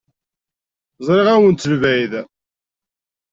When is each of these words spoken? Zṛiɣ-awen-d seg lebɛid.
Zṛiɣ-awen-d 1.05 1.59
seg 1.61 1.69
lebɛid. 1.71 2.13